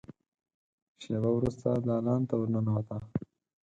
[1.01, 2.97] شېبه وروسته دالان ته ور ننوته.